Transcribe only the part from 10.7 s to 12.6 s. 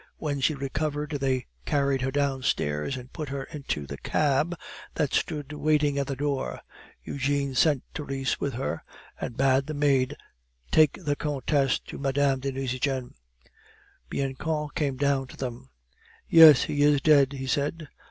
take the Countess to Mme. de